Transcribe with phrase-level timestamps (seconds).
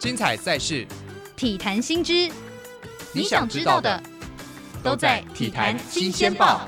[0.00, 0.86] 精彩赛事，
[1.36, 2.32] 体坛新知，
[3.12, 4.02] 你想知道的
[4.82, 6.66] 都在《体坛新鲜报》。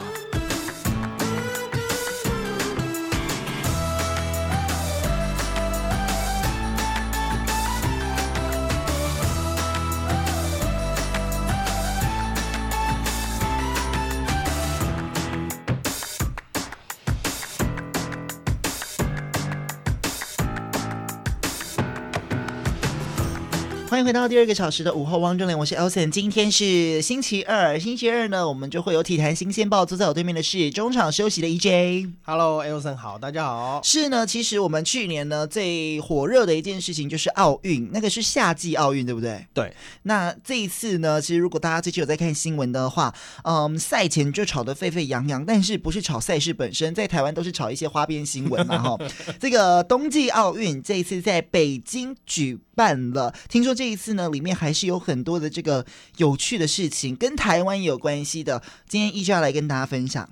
[24.02, 26.10] 迎回到第二个小时的午后汪正脸，我是 Elson。
[26.10, 29.86] 今天是星期二，星期二呢，我们就会有体坛新鲜报。
[29.86, 32.10] 坐在我对面的是中场休息的 EJ。
[32.22, 33.80] Hello，Elson 好，大家好。
[33.84, 39.46] 是呢，其实我们去年呢最火热的一件事情就是奥运，那个是夏季奥运，对不对？
[39.54, 39.72] 对。
[40.02, 43.14] 那这一次呢，其实如果大家最近有在看新闻的话，
[43.44, 48.98] 嗯，赛前就吵得沸沸扬扬，但是不是吵赛事本身，在台湾都是吵一些花边新闻嘛，哈。
[49.38, 55.84] 这个冬季奥运这一次在北京举办了，听说这这次呢，里面还是有很多的这个
[56.16, 58.62] 有趣的事情，跟台湾有关系的。
[58.88, 60.26] 今天一就要来跟大家分享。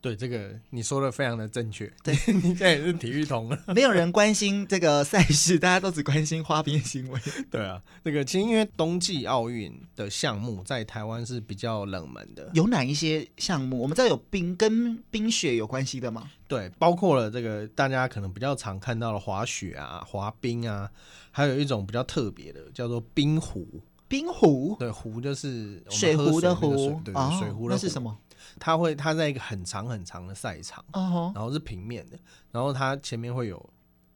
[0.00, 1.92] 对，这个你说的非常的正确。
[2.04, 3.58] 对， 你现在也是体育通了。
[3.74, 7.20] 没有人关心这个赛事，大家都只关心花边新闻。
[7.50, 12.50] 对啊，这个其实因为冬季奥运的项目在台湾是比较冷门的。
[12.54, 13.80] 有哪一些项目？
[13.80, 16.30] 我们知道有冰跟冰雪有关系的吗？
[16.46, 20.88] 对，包括了这个大家可能比较常看到的滑雪啊、滑冰啊，
[21.30, 23.66] 还有一种比较特别的叫做冰壶。
[24.06, 24.74] 冰壶？
[24.78, 26.98] 对，壶就是水壶的壶。
[27.04, 27.68] 对，对，水壶的壶。
[27.68, 28.16] 那是什么？
[28.58, 31.34] 它会，它在一个很长很长的赛场，uh.
[31.34, 32.18] 然后是平面的，
[32.50, 33.70] 然后它前面会有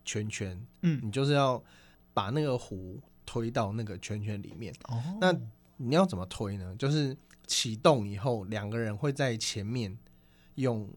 [0.05, 1.63] 圈圈，嗯，你就是要
[2.13, 4.75] 把那个壶推到那个圈圈里面。
[4.89, 5.19] 哦，uh.
[5.21, 5.41] 那
[5.77, 6.75] 你要怎么推呢？
[6.77, 9.97] 就是启动以后，两个人会在前面
[10.57, 10.89] 用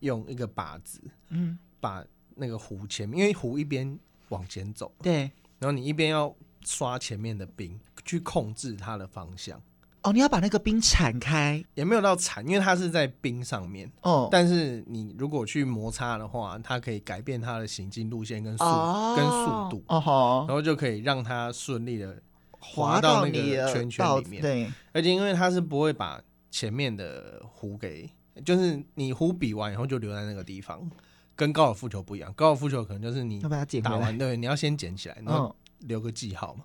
[0.00, 2.04] 用一个把子，嗯，把
[2.36, 9.60] 那个壶前面，因为壶一边往前走，对，然后你一边要刷前面的冰，去控制它的方向。
[10.04, 13.90] 哦，你要把那个冰铲开，也没有到铲，因为它是在冰上面。
[14.02, 19.84] 哦，但是你如果去摩擦的话，它可以改变它的行进路线跟速、哦、跟速度。
[19.88, 22.20] 哦吼，然后就可以让它顺利的
[22.50, 24.42] 滑到那个圈圈里面。
[24.42, 26.20] 对，而且因为它是不会把
[26.50, 28.10] 前面的壶给，
[28.44, 30.86] 就是你壶比完以后就留在那个地方，
[31.34, 32.30] 跟高尔夫球不一样。
[32.34, 33.40] 高尔夫球可能就是你
[33.82, 36.64] 打完对，你要先捡起来，然后留个记号嘛。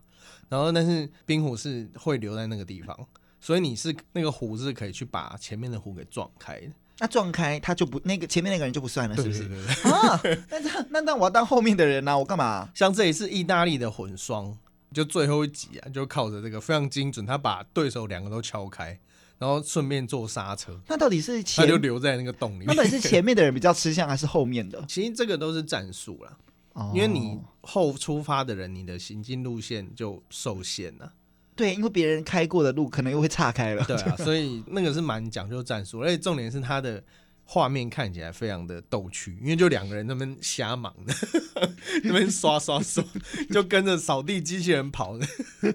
[0.50, 3.08] 然后但是冰壶是会留在那个地方。
[3.40, 9.48] 所以你是那个壶是可以去把前面的壶给撞开的，那撞开他就不那个前面那个人就不算了，是不是？
[9.48, 12.18] 对对对啊，那那那那我要当后面的人呢、啊？
[12.18, 12.70] 我干嘛？
[12.76, 14.58] 像这一次意大利的混双，
[14.94, 19.00] 就最后一集啊，就靠着这个非常精准，他把对手两个都敲开，
[19.38, 20.78] 然后顺便做刹车。
[20.88, 22.68] 那到底是前他就留在那个洞里面？
[22.68, 24.84] 那到底是前面的人比较吃香，还是后面的？
[24.88, 26.38] 其实这个都是战术了，
[26.74, 31.14] 哦、因为你后出发的人，你的行进路线就受限了。
[31.60, 33.84] 对，因为别人开过的路可能又会岔开了。
[33.84, 37.04] 对啊， 所以那个是蛮讲究战术，而且重点是他的
[37.44, 41.14] 画面看起来非常的逗趣，因为就两个人那边瞎忙的，
[42.06, 43.04] 那边刷刷刷，
[43.52, 45.28] 就跟着扫地机器人跑的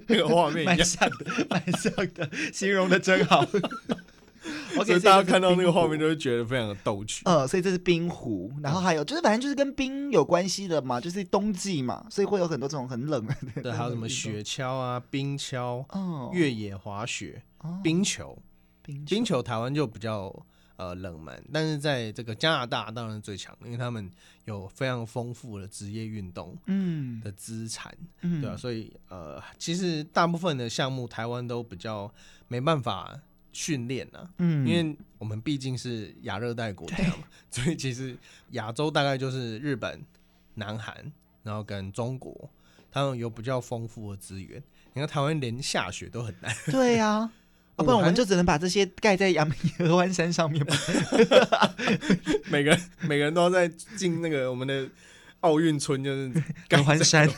[0.06, 3.46] 那个画面一样，蛮像的，蛮像的，形容的真好。
[4.84, 7.22] 所以大家看到那个画面，就会觉得非常的逗趣。
[7.24, 13.62] 呃，所以这是冰湖，然后还有就是，反正就是跟冰有关系的嘛，就是冬季嘛，所以会有很多这种很冷的。
[13.62, 18.36] 对，还有什么雪橇啊、冰橇、哦、越野滑雪、哦、冰球、
[18.82, 20.34] 冰球，冰球台湾就比较
[20.76, 24.10] 呃冷门，但是在这个加拿大当然最强，因为他们
[24.44, 32.12] 有非常丰富的职业运动嗯的资产，嗯，对啊，所以呃，其实大部分的项目台湾都比较
[32.48, 33.18] 没办法。
[33.54, 38.14] 训练啊，嗯，因为我们毕竟是亚热带国家嘛， 所以其实
[38.50, 40.02] 亚洲大概就是日本、
[40.54, 40.94] 南韩，
[41.42, 42.50] 然后跟中国，
[42.90, 44.62] 他们有比较丰富的资源。
[44.92, 47.08] 你看台湾连下雪都很难，对呀、
[47.76, 50.76] 啊，不然我们就只能把这些盖在阳明合欢山上面嘛。
[52.50, 53.66] 每个人每个人都要在
[53.96, 54.86] 进那个我们的。
[55.44, 56.32] 奥运村就是
[56.70, 57.28] 合欢山，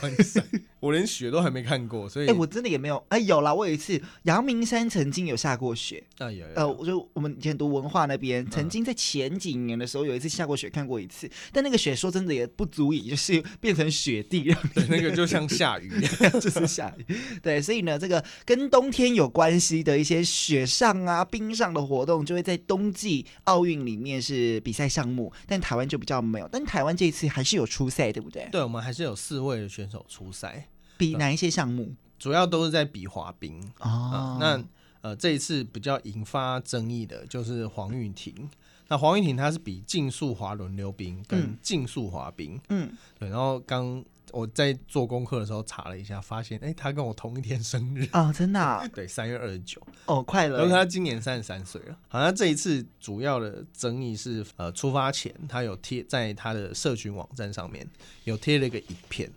[0.79, 6.03] 我连雪都还没看过，所以哎、欸，我真的也没有哎，有啦，我有一次阳明山曾经有下过雪。
[6.19, 14.43] 啊，有，呃，我就我们以前读文化那边，曾经在前几年的时候有一次下过雪，看过一次，但那个雪说真的也不足以就是变成雪地，
[14.75, 15.91] 对，那个就像下雨。
[16.39, 27.87] 就是下雨，对，所以呢，这个跟冬天有关系的一些雪上啊、冰上的活动，就会在冬季奥运里面是比赛项目，但台湾就比较没有，但台湾这一次还是有出。
[27.87, 28.47] 赛对不对？
[28.51, 30.67] 对，我们还是有四位的选手出赛，
[30.97, 31.93] 比哪一些项目？
[32.17, 34.11] 主要都是在比滑冰哦。
[34.11, 34.63] 呃那
[35.01, 38.49] 呃，这一次比较引发争议的就是黄玉婷。
[38.89, 42.89] 那黄玉婷她是比竞速滑轮溜冰跟竞速滑冰，嗯，
[43.19, 43.29] 对。
[43.29, 48.85] 然后刚我在做功课的时候查了一下，发现哎、欸，他跟我同一天生日啊、哦，真的、啊？
[48.93, 49.81] 对，三月二十九。
[50.07, 50.57] 哦，快乐。
[50.57, 51.97] 然后她今年三十三岁了。
[52.07, 57.87] 好像这一次主要的争议是，呃，出发前她有贴在她的社群网站上面
[58.23, 59.31] 有贴了一个影片，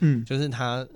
[0.00, 0.86] 嗯，就是他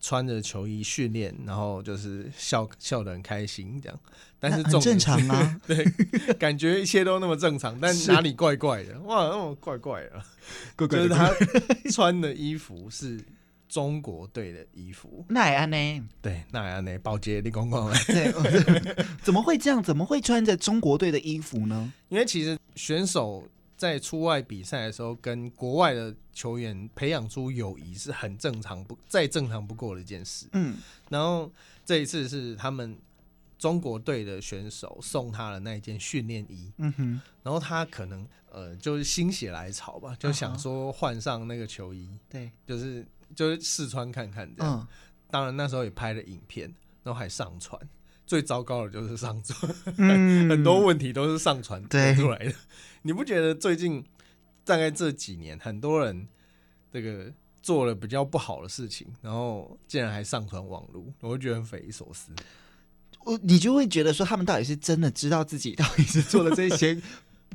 [0.00, 4.00] 穿着球衣训练，然后就是笑笑得很开心这样。
[4.38, 5.84] 但是很正常啊， 对，
[6.38, 8.98] 感觉一切都那么正常，但哪里怪怪的？
[9.00, 10.22] 哇，那么怪怪的，
[10.74, 11.30] 怪怪的，就是他
[11.92, 13.22] 穿的衣服是
[13.68, 15.26] 中国队的衣服。
[15.28, 16.02] 那也安呢？
[16.22, 16.98] 对，那也安呢？
[17.00, 18.02] 保洁，你讲讲来。
[18.04, 18.32] 对，
[19.22, 19.82] 怎么会这样？
[19.82, 21.92] 怎么会穿着中国队的衣服呢？
[22.08, 23.46] 因为其实选手
[23.80, 30.46] 在出外比赛的时候，跟国外的球员培养出友谊是很正常不再正常不过的一件事。
[30.52, 30.76] 嗯，
[31.08, 31.50] 然后
[31.84, 32.98] 这一次是他们。
[33.60, 43.06] 中国队的选手送他的那一件训练衣，嗯哼，然后他可能呃就是心血来潮吧，就想说换上那个球衣，对，就是
[43.36, 44.80] 就是试穿看看这样。
[44.80, 44.88] 嗯，
[45.30, 47.78] 当然那时候也拍了影片，然后还上传。
[48.30, 52.54] 最糟糕的就是上传，嗯， 很多问题都是上传出来的。
[53.02, 54.04] 你不觉得最近
[54.64, 56.28] 大概这几年很多人
[56.92, 62.30] 这个做了比较不好的事情，然后竟然还上传网络，我会觉得很匪夷所思。
[63.24, 67.02] 我你就会觉得说，他们到底是真的知道自己到底是做了这些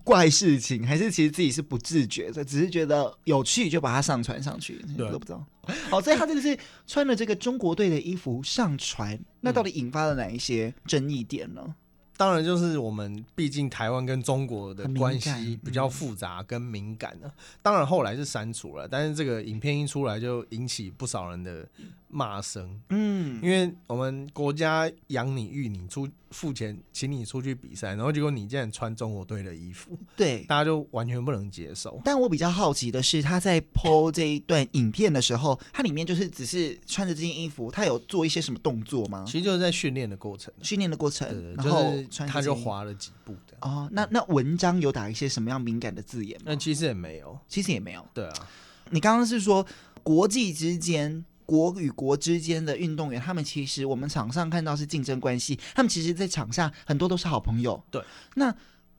[0.06, 5.46] 怪事情，还是其实自己是不自觉的，只是觉得有趣就把它上传上去，都不知道。
[5.90, 11.76] 好，所以他这个是穿了这个中国队的衣服上传，那到底引发了哪一些争议点呢？
[12.18, 17.30] 当然，就是我们毕竟台湾跟中国的关系比较复杂跟敏感的。
[17.62, 21.68] 当然后来是删除了，但是这个影片一出来就引起不少人的
[22.16, 22.80] 骂声。
[22.90, 26.08] 嗯，因为我们国家养你育你出。
[26.32, 32.02] 付钱请你出去比赛，然后结果你竟然穿中国队的衣服，对，大家就完全不能接受。
[32.04, 39.24] 但我比较好奇的是，他在 PO 这一段影片的时候，他里面就是只是穿着这件衣服，他有做一些什么动作吗？
[39.26, 41.94] 其实就是在训练的过程，训练的过程，对，然后
[42.28, 43.56] 他就滑了几步的。
[43.62, 46.48] 哦，那那文章有打一些什么样敏感的字眼吗？
[46.48, 48.06] 那其实也没有，其实也没有。
[48.14, 48.50] 对啊，
[48.90, 49.66] 你刚刚是说
[50.04, 51.24] 国际之间。
[51.46, 57.82] 国与国之间的运动员，他们其实我们场上看到是竞争关系，他们其实，在场下很多都是好朋友。
[57.92, 58.04] 对，
[58.36, 58.54] 那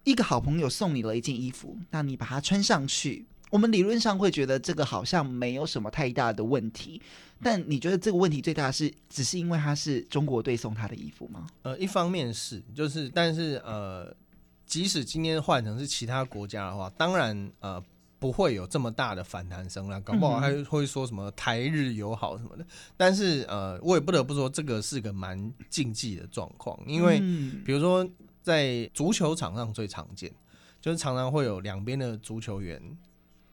[0.05, 7.03] 一个好朋友送你了一件衣服，那你把它穿上去，我们理论上会觉得这个好像没有什么太大的问题。
[7.43, 11.47] 但你觉得这个问题最大的是，只是因为他是中国队送他的衣服吗？
[11.63, 14.15] 呃，一方面是，就是，但是呃，
[14.65, 17.83] 即使今天换成是其他国家的话，当然呃。
[18.19, 22.65] 不会有这么大的反弹声了，搞不好还会说什么台日友好什么的。
[22.65, 22.67] 嗯、
[22.97, 27.19] 但是呃，我也不得不说，这个是个蛮禁忌的状况，因为
[27.65, 28.09] 比如说
[28.43, 30.33] 在足球场上最常见，
[30.81, 32.81] 就是常常会有两边的足球员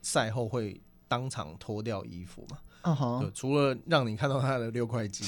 [0.02, 2.58] 赛后会当场脱掉衣服嘛。
[2.84, 3.32] Uh-huh.
[3.34, 5.24] 除了让你看到他的六块肌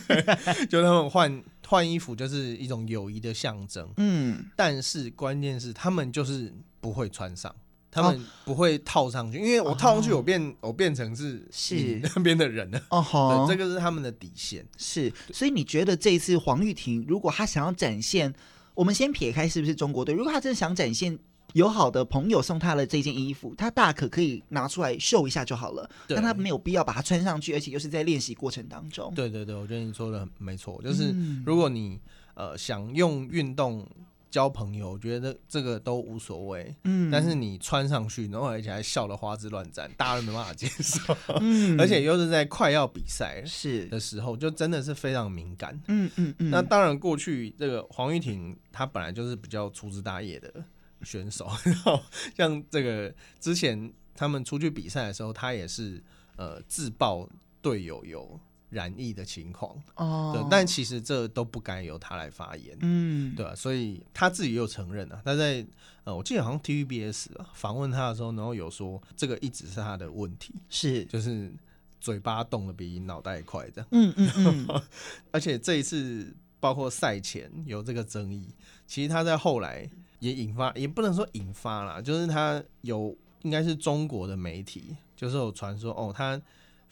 [0.70, 3.86] 就他们换换衣服就是一种友谊的象征。
[3.98, 6.50] 嗯，但是关键是他们就是
[6.80, 7.54] 不会穿上。
[7.96, 12.80] 他们不会套上去，因为我套上去，我变、哦、我变成是是那边的人了。
[12.90, 14.66] 哦，这个是他们的底线。
[14.76, 18.32] 是，所以你觉得这一次黄玉婷，如果她想要展现，
[18.74, 21.18] 我们先撇开是不是中国队，如果他真的想展现
[21.54, 25.88] 友好的朋友送他的这件衣服，他大可可以拿出来秀一下就好了。
[26.06, 29.10] 但他没有必要把它穿上去，而且又是在练习过程当中。
[29.14, 31.14] 对对对，我觉得你说的没错，就是
[31.46, 31.98] 如果你
[32.34, 33.88] 呃想用运动。
[34.36, 36.76] 交朋友，我觉得这个都无所谓。
[36.84, 41.16] 嗯，但是你穿上去，然后而且还笑得花枝乱展，大家都没办法接受。
[41.40, 45.80] 嗯， 而且又是在快要比赛是的时候，就真的是非常敏感。
[45.88, 46.50] 嗯嗯嗯。
[46.50, 50.52] 那当然，过去这个黄玉婷她本来就是比较粗枝大叶的
[51.00, 51.98] 选手， 然后
[52.36, 56.04] 像这个之前他们出去比赛的时候，她也是
[56.36, 57.26] 呃自曝
[57.62, 58.38] 队友有。
[58.70, 59.74] 染疫的情况。
[59.94, 63.54] 哦，对，但其实这都不该由他来发言，嗯，对吧？
[63.54, 65.64] 所以他自己又承认了，他在
[66.04, 71.04] 呃，我记得好像 TVBS 啊访问他的时候，然后有说这个一直是他的问题，是。
[71.06, 71.52] 就是
[72.00, 74.82] 嘴巴动的比脑袋快这样，嗯嗯嗯，
[75.32, 78.48] 而且这一次包括赛前有这个争议，
[78.86, 79.88] 其实他在后来
[80.20, 86.40] 也引发，也不能说引发啦，就是他有应该是中国的媒体，就是有传说哦，他。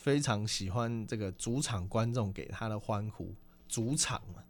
[0.05, 3.35] 非常喜欢这个主场观众给他的欢呼，
[3.67, 4.43] 主场嘛，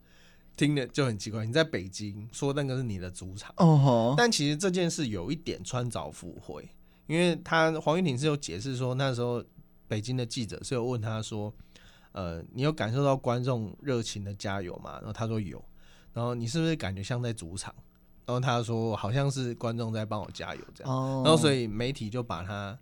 [0.56, 1.46] 听着就很奇怪。
[1.46, 4.16] 你在北京说那个是你的主场，oh.
[4.16, 6.68] 但其实这件事有一点穿凿附会，
[7.06, 9.44] 因为他黄玉婷是有解释说，那时候
[9.86, 11.54] 北京的记者是有问他说，
[12.10, 14.94] 呃，你有感受到观众热情的加油吗？
[14.94, 15.64] 然后他说有，
[16.12, 17.72] 然后你是不是感觉像在主场？
[18.26, 22.76] 然后他说好像是观众在帮我加油这样，然后所以媒体就把他。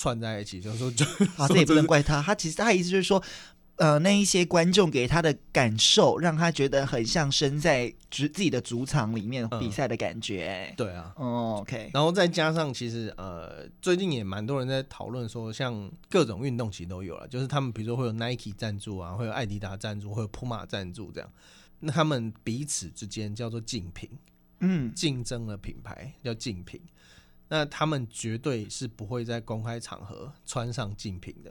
[0.00, 1.04] 串在一起，就是说就
[1.36, 3.22] 啊，这也不能怪他，他其实他意思就是说。
[3.76, 10.66] 呃，那一些观众给他的感受，让他觉得很像身在自自己的主场里面比赛的感觉。
[10.68, 11.90] 嗯、对啊，哦，OK。
[11.94, 21.32] 然后再加上，其实呃，最近也蛮多人在讨论说，像各种运动其实都有了，就是他们比如说会有 Nike 赞助啊，会有艾迪达赞助，会有 Puma 赞助这样。
[21.78, 24.10] 那他们彼此之间叫做竞品，
[24.58, 26.78] 嗯，竞争的品牌叫竞品。
[27.50, 31.50] 那他们绝对是不会在公开场合穿上竞品的。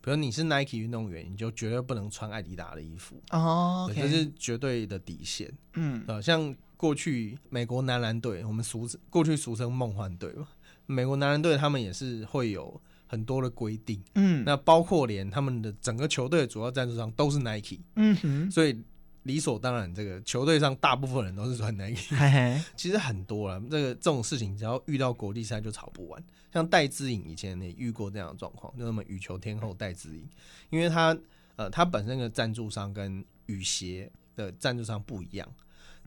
[0.00, 4.00] 比如你是 Nike 运动员，你就绝对不能穿艾迪达的衣服哦，oh, okay.
[4.00, 5.52] 这是绝对的底线。
[5.74, 10.48] 嗯，呃，像过去美国男篮队，我们俗过去俗称梦幻队嘛，
[10.86, 14.02] 美国男篮队他们也是会有很多的规定。
[14.14, 17.80] 嗯，那包括连他们的整个球队的主要赞助商都是 Nike。
[17.96, 18.82] 嗯哼，所以。
[19.24, 23.60] 理所当然，这个球队上大部分人都是穿 Nike， 嘿嘿其实很多了。
[23.70, 26.22] 这个这种事情，只要遇到国际赛就吵不完。
[26.52, 30.26] 像戴资颖以前也遇过这样的状况，就那么羽球天后戴资颖，
[30.70, 31.16] 因为他
[31.56, 35.46] 呃他本身的赞助商跟羽鞋的赞助商不一样，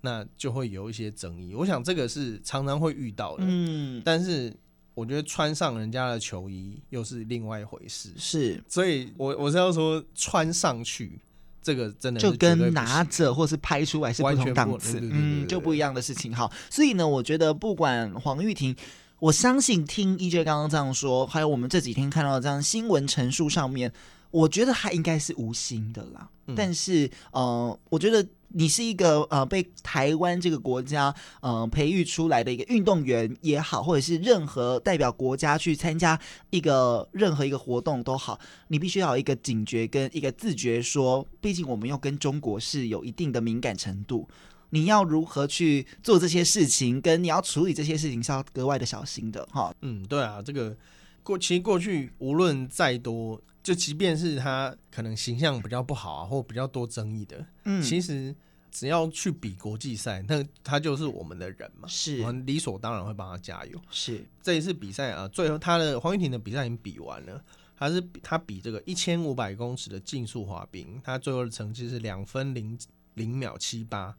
[0.01, 1.53] 那就会有一些争议。
[1.53, 3.43] 我想这个是常常会遇到的。
[3.47, 4.51] 嗯，但是
[4.95, 8.11] 我觉得穿上人家的球衣又是另外一回事。
[8.17, 11.19] 是，所以我我是要说穿上去。
[11.63, 16.35] 这个真的就跟拿着或是拍出来是不同档次，嗯，就不一样的事情。
[16.35, 18.75] 好，所以呢，我觉得不管黄玉婷，
[19.19, 23.91] 我相信听 EJ 刚刚这样说，还有我们这几天看到这样新闻陈述上面，
[24.29, 26.29] 我觉得他应该是无心的啦。
[26.47, 28.23] 嗯、但是，呃，我觉得。
[28.53, 36.19] 你是一个呃被台湾这个国家呃培育出来的一个运动员也好，或者是任何代表国家去参加
[36.49, 44.27] 一个任何一个活动都好，你必须要有一个警觉跟一个自觉说，毕竟我们要跟中国是有一定的敏感程度，
[44.69, 49.73] 你要如何去做这些事情，跟你要处理这些事情是要格外的小心的哈。
[49.81, 50.75] 嗯，对啊，这个
[51.23, 53.41] 过其实过去无论再多。
[53.63, 58.35] 就即便是他可能形象比较不好啊，或比较多争议的，嗯，其实
[58.69, 63.81] 只要去比国际赛，那他就是我们的人嘛，是我们理所当然会帮他加油。
[63.89, 67.41] 是这一次比赛啊，最后他的黄玉婷的比赛已经比完了，
[67.77, 72.77] 他是他比这个一千五百公尺的竞速滑冰，他最后的成绩是两分零
[73.13, 74.13] 零秒七八，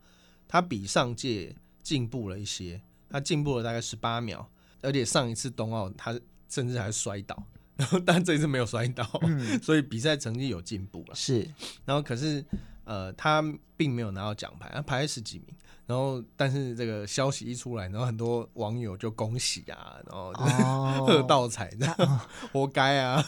[0.48, 2.80] 他比上届进步了一些，
[3.10, 6.18] 他进步了大概十八秒，而且上一次冬奥他
[6.54, 7.42] 甚至还摔倒。
[7.76, 11.14] 然后，但这一次没有摔倒，嗯、 所以比赛成绩有进步了。
[11.14, 11.44] 是，
[11.84, 12.44] 然后可是，
[12.84, 13.42] 呃，他
[13.76, 15.48] 并没有拿到奖牌，他排在十几名。
[15.86, 20.32] 然后，但是这个消息一出来，然后很多网友就恭喜啊，然后
[21.04, 22.20] 喝倒彩，这样、哦、
[22.52, 23.22] 活该啊！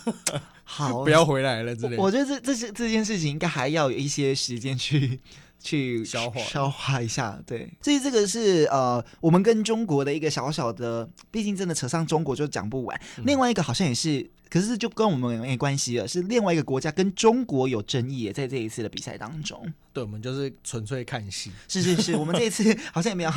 [0.63, 2.03] 好， 不要回来了之类的。
[2.03, 5.21] 我觉得这这是这件事情应该还要有一些时间去。
[5.67, 6.41] 去消化。
[6.43, 13.01] 消化一下，对，所以这个是呃，我们跟中国的一个小小的，毕竟真的扯上中国就讲不完。
[13.19, 19.61] 嗯、另外一个好像也是，可是就跟我们没关系了，是另外一个国家跟中国有争议，也在这一次的比赛当中。
[19.93, 21.51] 对，我们就是纯粹看戏。
[21.69, 23.31] 是是是，我们这一次 好像也没有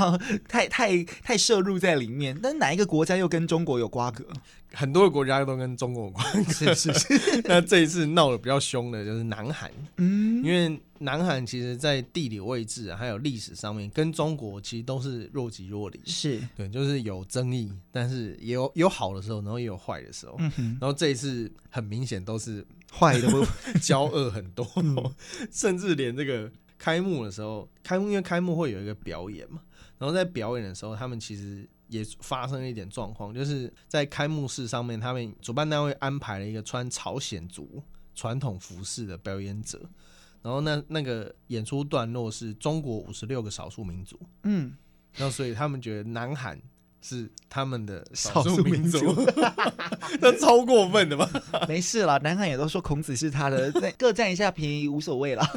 [0.48, 2.38] 太太太摄入在里面。
[2.42, 4.26] 但哪一个国家又跟中国有瓜葛？
[4.72, 6.46] 很多的国家都跟中国有关。
[6.46, 7.42] 是是是。
[7.48, 10.80] 那这一次闹得比较凶的就是南韩，嗯，因为。
[11.02, 15.98] 南韩其实，在地理位置还有历史上面，跟中国其实都是若即若离。
[16.06, 20.36] 是对，就是有争议，但是也有有好的时候，然后也有坏的时候。
[20.38, 23.28] 然后这一次很明显都是坏的，
[23.82, 25.16] 交恶很多，嗯、
[25.50, 29.62] 甚至连这个开幕的时候，开幕因为开幕会有一个表演嘛，
[29.98, 37.82] 然后在表演的时候，他们其实也发生了一点状况，就是在开幕式上面，他们主办单位安排了一个穿朝鲜族
[38.14, 39.90] 传统服饰的表演者。
[40.42, 44.74] 然后那那个演出段落是中国五十六个少数民族，嗯，
[45.16, 46.58] 然后所以他们觉得南韩
[47.02, 49.00] 是他们的少数民族，
[50.20, 51.30] 那超过分的吧？
[51.68, 55.50] 没事啦，南韩也都说孔子是他的， 各占一下便宜无所谓啦。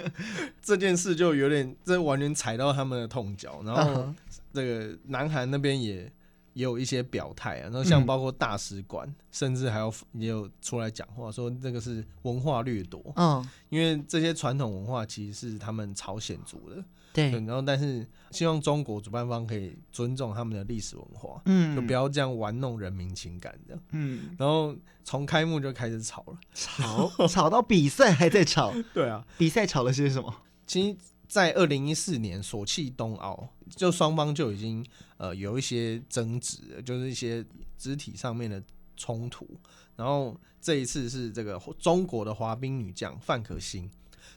[0.62, 4.12] 这件事就有点，这完全踩到他们的痛脚，然后
[4.52, 6.10] 这个南韩那边也。
[6.54, 13.00] 也有一些表态啊，然后像包括大使馆，嗯、甚至还有也有出来讲话，说这个是文化掠夺。
[13.16, 16.84] 嗯，因为这些传统文化其实是他们朝鲜族的。
[17.12, 23.82] 对，对，然后但是希望中国主办方可以尊重他们的历史文化，嗯，就不要这样玩弄人民情感这样。
[23.90, 28.72] 嗯，然后从开幕就开始吵了，吵吵到比赛还在吵。
[28.94, 30.34] 对啊，比赛吵了些什么？
[30.66, 30.96] 其实。
[31.32, 34.84] 在二零一四年索契冬奥，就双方就已经
[35.16, 37.42] 呃有一些争执，就是一些
[37.78, 38.62] 肢体上面的
[38.98, 39.48] 冲突。
[39.96, 43.90] 然后这一次是这个中国的滑冰女将范可新，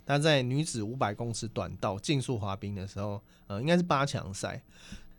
[0.06, 4.64] 她在女子五百公尺短道竞速滑冰的时候，呃，应该是八强赛，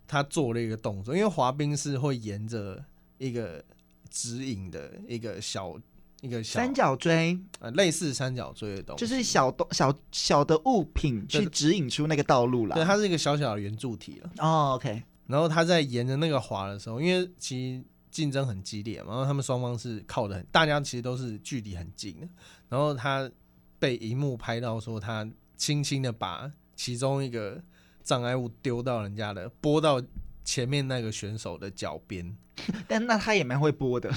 [0.08, 2.82] 她做了一个动作，因为滑冰是会沿着
[3.18, 3.62] 一个
[4.08, 5.78] 指引的一个小
[6.26, 12.74] 一个小三角锥，呃，类似三角锥的东西，就是小东小小的物品去指引出那个道路了。
[12.74, 14.30] 对，它是一个小小的圆柱体了。
[14.38, 15.02] 哦，OK。
[15.26, 22.28] 然后他在沿着那个滑的时候，因为其实竞争很激烈嘛，然后他们双方是靠的很，大家其实都是距离很近的。
[22.68, 23.28] 然后他
[23.78, 27.60] 被荧幕拍到说，他轻轻的把其中一个
[28.04, 30.00] 障碍物丢到人家的，拨到
[30.46, 32.34] 前面那个选手的脚边。
[32.88, 34.10] 但那他也蛮会播的，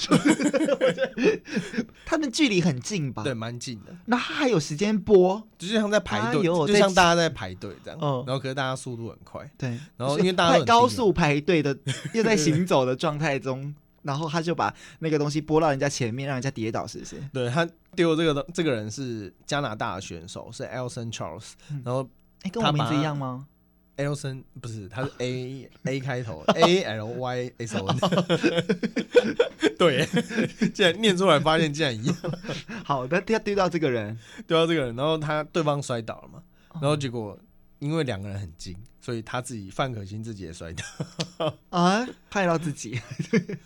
[2.05, 3.21] 他们距离很近吧？
[3.21, 3.93] 对，蛮近的。
[4.05, 7.99] 那他还有时间播，就像在排队，就像大家在排队这样。
[8.01, 9.77] 嗯，然后可是大家速度很快，对。
[9.97, 11.77] 然后因为大家高速排队的，
[12.15, 17.17] 又在行走的状态中，然后他就把那个东西播到人家前面，让人家跌倒，是不是？
[17.33, 21.51] 对，他丢这个这个人是加拿大的选手，是 Alison Charles。
[21.83, 22.09] 然后，
[22.43, 23.47] 哎，跟我名字一样吗
[23.99, 27.97] ？Alison 不是，他是 A A 开头， A L Y S O N。
[29.77, 30.05] 对，
[30.73, 32.15] 竟然念出来，发现竟然一样。
[32.85, 36.41] 好的，他丢到这个人，丢到这个人，然后他对方摔倒了嘛，
[36.75, 37.37] 然后结果
[37.79, 42.99] 因为两个人很近，所以他自己范可欣自己也摔倒啊，害到自己。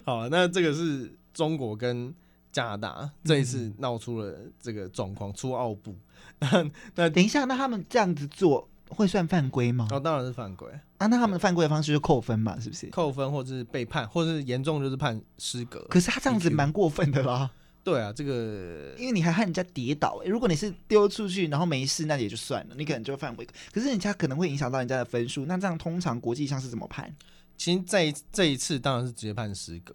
[0.03, 2.13] 好，那这个是中国跟
[2.51, 5.95] 加拿大这一次闹出了这个状况，出奥布。
[6.39, 8.69] 那那等一下，那他们这样子做。
[8.93, 9.87] 会算犯规吗？
[9.91, 11.07] 哦，当然是犯规啊！
[11.07, 12.87] 那他们犯规的方式就扣分嘛，是不是？
[12.87, 15.85] 扣分，或者是被判，或者是严重就是判失格。
[15.89, 17.49] 可是他这样子蛮过分的啦。
[17.83, 23.45] 对啊，这个因为你还害人家跌倒，欸，如果你是丢出去然后没事，那也就算了，你可能就犯规。
[23.73, 27.13] 可是人家可能会影响到人家的分数，那这样通常国际上是怎么判？
[27.57, 29.93] 其实在这一次当然是直接判失格，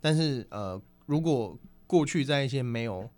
[0.00, 3.10] 但是呃，如果过去在一些没有。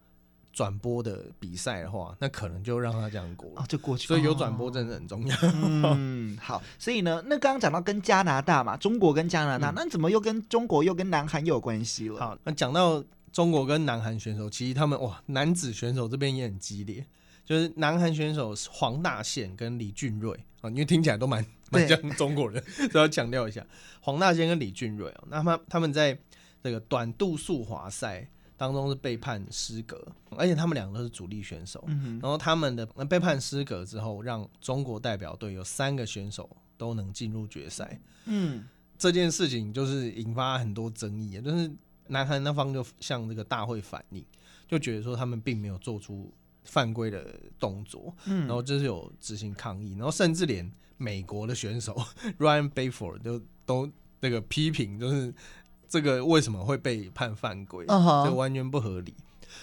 [0.57, 4.07] 转播的比赛的话，那可能就让他这样过哦，就过去。
[4.09, 5.37] 所以有转播真的很重要。
[5.43, 6.63] 嗯， 好。
[6.79, 12.19] 所以呢，那刚刚讲到跟加拿大嘛，中国跟加拿大，嗯、那怎么又跟中国又跟南韩又有关系了？
[12.19, 17.05] 好，那讲到中国跟南韩选手，其实他们哇，男子选手这边也很激烈，
[17.45, 23.63] 就是南韩选手黄大宪跟李俊瑞啊，因为听起来都蛮蛮像中国人， 所以要强调一下，
[24.01, 26.19] 黄大宪跟李俊瑞啊，那他他们在
[26.63, 28.27] 这个短度速滑赛。
[28.57, 31.85] 当中是被判失格，而且他们两个都是主力选手。
[31.89, 38.01] 嗯、哼然后他们的被判失格之后，让中国代表队有三个选手都能进入决赛。
[38.25, 38.65] 嗯，
[38.97, 41.71] 这件事情就是引发很多争议，就是
[42.07, 44.25] 南韩那方就向这个大会反映，
[44.67, 46.33] 就觉得说他们并没有做出
[46.65, 48.15] 犯规的动作。
[48.25, 51.95] 嗯，然后就是有执行抗议，然后甚至连美国的选手
[52.39, 55.35] Ryan Bayford 都都那个批评，就是。
[55.89, 57.85] 这个为什么会被判犯规？
[57.87, 58.33] 这、uh huh.
[58.33, 59.15] 完全不合理。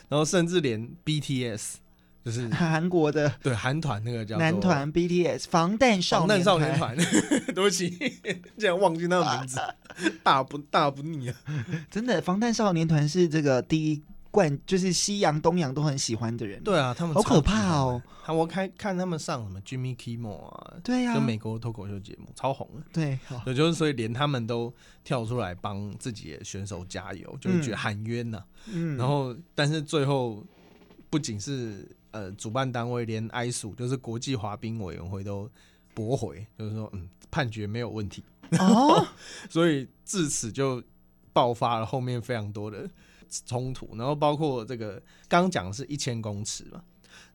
[0.10, 1.76] 然后甚至连 BTS
[2.26, 6.96] 就是韩国的对韩团那个叫男团 BTS 防弹少年少年团，
[7.54, 7.90] 对不起，
[8.58, 9.60] 竟然忘记那个名字，
[10.24, 11.36] 大不大不腻啊！
[11.92, 14.02] 真的，防弹少年团是这个第一。
[14.34, 18.02] 惯就是西洋、东洋都很喜欢的人，对啊，他们好可怕哦！
[18.26, 28.44] 他我看看他们上什么 Jimmy Kimmel 啊，对呀，就美国脱口秀节目超红的，对，也就是所以连他们都跳出来帮自己的选手加油，就是觉得喊冤呐。
[28.66, 30.44] 嗯，然后但是最后
[31.12, 35.48] 不仅是呃主办单位，连 ISU 就是国际滑冰委员会都
[35.94, 38.24] 驳回，就是说嗯判决没有问题
[38.58, 39.06] 哦，
[39.48, 40.82] 所以至此就
[41.32, 42.90] 爆发了后面非常多的。
[43.46, 46.84] 冲突，然后包括这个刚讲的是一千公尺嘛，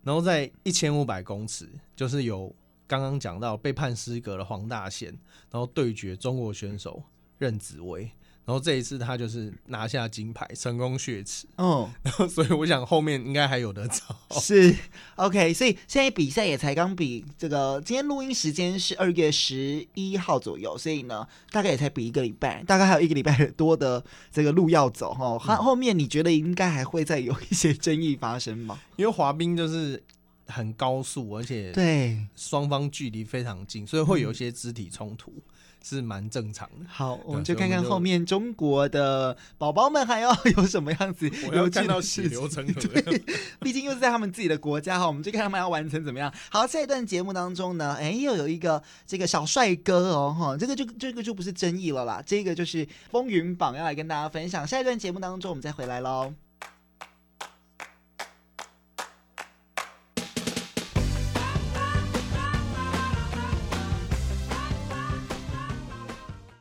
[0.03, 2.55] 然后在一千五百公尺，就是有
[2.87, 5.11] 刚刚讲到被判失格的黄大宪，
[5.51, 7.03] 然后对决中国选手
[7.39, 8.11] 任子威。
[8.49, 11.47] 然后这一次他就是拿下金牌，成功血池。
[11.59, 14.41] 嗯，然 后所以我想后面应该还有的找。
[14.41, 14.75] 是
[15.17, 25.39] ，OK，所以现在比赛也才刚比，这个今天录音时间是二月十一号左右，所以呢，大概也才比一个礼拜，大概还有一个礼拜 多的这个路要走哈。
[25.39, 28.81] 后后面你觉得应该还会再有一些争议发生吗？
[28.97, 30.03] 因为滑冰就是
[30.47, 35.31] 很高速，而且对双方距离非常近，所以会有一些肢体冲突。
[35.37, 35.43] 嗯
[35.89, 36.87] 是蛮正常的。
[36.87, 41.31] 好，我们就看看后面中国的宝宝们还要有什么样子。
[41.49, 42.81] 我要看到血流成河。
[42.89, 43.23] 对，
[43.61, 46.33] 毕竟又是在他们自己的国家哈，我们就看他们要完成怎么样。
[46.51, 54.67] 好，下一段节目当中呢，哎，又有一个这个小帅哥哦，哈，这个就这个就不是争议了啦，这个就是风云榜要来跟大家分享。
[54.67, 56.48] 下一段节目当中，我们再回来喽。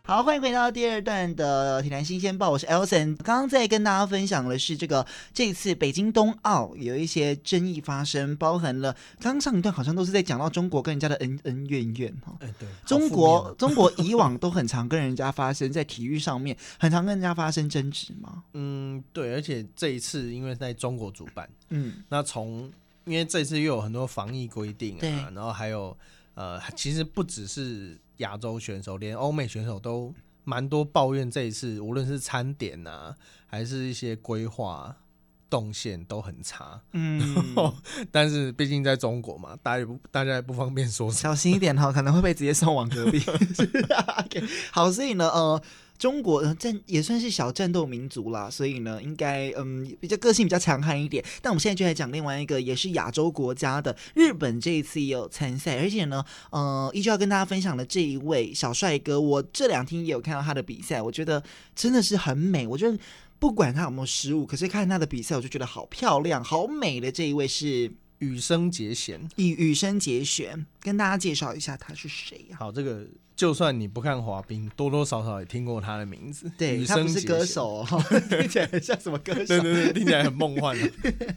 [0.08, 3.14] 好，欢迎回到第二段的体坛新鲜报，我是 Elson。
[3.18, 12.34] 刚刚在跟大家分享的是这个这一次北京冬奥有一些争议发生，包含了刚刚上一段好像都是在讲到中国跟人家的恩恩怨怨哈。
[12.40, 18.42] 哎，对，中国 中国以往都很常跟人家发生在体育上面，很常跟人家发生争执嘛。
[18.54, 22.72] 嗯，对，而且这一次因为在中国主办，嗯，那从
[23.04, 25.98] 因为这次又有很多防疫规定啊，对然后还有
[26.34, 28.00] 呃，其实不只是。
[28.18, 34.96] 亚洲选手，连欧美选手都蛮多抱怨这一次，无论是餐点啊，还是一些规划
[35.50, 36.82] 动线都很差。
[36.94, 37.22] 嗯，
[38.12, 43.20] 但是毕竟在中国嘛，大家也不大家也不方便说，小心一点哈，可能会被直接送往隔壁。
[43.20, 45.62] okay, 好，所以呢，呃。
[45.98, 51.24] 中国战也算是小战斗民族啦，所以呢，应该嗯比较个性比较强悍一点。
[51.42, 61.42] 但我们现在就来讲另外一个，也是亚洲国家的日本，这一次也有参赛，而且呢，呃，依旧要跟大家分享的这一位小帅哥，我这两天也有看到他的比赛，我觉得
[61.76, 62.68] 真的是很美。
[62.68, 62.98] 我觉得
[63.40, 69.20] 不管他有没有失误，可是看他的比赛，我就觉得好漂亮、好美的这一位是羽生结弦。
[69.36, 72.58] 以羽生结弦，跟大家介绍一下他是谁呀？
[72.60, 73.06] 好，这个。
[73.38, 76.52] 就算你不看滑冰，多多少少也听过他的名字。
[76.58, 77.86] 对，他不是歌手，
[78.32, 79.46] 听起来很像什么歌手？
[79.46, 80.76] 对对对，听起来很梦幻。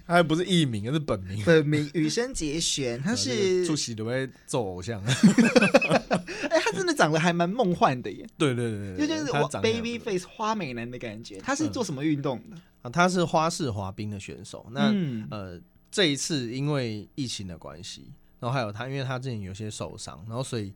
[0.07, 1.45] 他还不是艺名，而是本名。
[1.45, 5.05] 本名羽生结弦， 他是出席都会做偶像。
[6.49, 8.27] 哎，他真的长得还蛮梦幻的耶。
[8.39, 11.37] 对对对对，就是我 baby face 花美男的感觉。
[11.43, 12.57] 他是做什么运动的？
[12.81, 14.67] 啊，他是花式滑冰的选手。
[14.71, 14.91] 那
[15.31, 20.73] 呃，这一次因为疫情的关系，然后还有他，因为他之前有些受伤，然后所以。